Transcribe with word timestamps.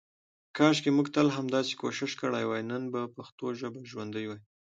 کاشکې 0.57 0.89
مونږ 0.95 1.07
تل 1.15 1.27
همداسې 1.37 1.73
کوشش 1.81 2.11
کړی 2.21 2.43
وای 2.47 2.63
نن 2.71 2.83
به 2.93 3.01
پښتو 3.15 3.45
ژابه 3.59 3.79
ژوندی 3.91 4.25
وی. 4.29 4.39